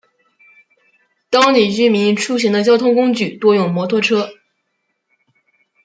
[1.29, 4.31] 当地居民出行的交通工具多用摩托车。